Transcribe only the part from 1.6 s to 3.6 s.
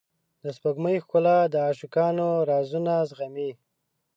عاشقانو رازونه زغمي.